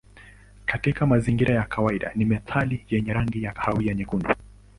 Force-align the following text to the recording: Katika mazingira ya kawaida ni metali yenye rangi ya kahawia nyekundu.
Katika 0.65 1.05
mazingira 1.05 1.55
ya 1.55 1.63
kawaida 1.63 2.11
ni 2.15 2.25
metali 2.25 2.85
yenye 2.89 3.13
rangi 3.13 3.43
ya 3.43 3.51
kahawia 3.53 3.93
nyekundu. 3.93 4.29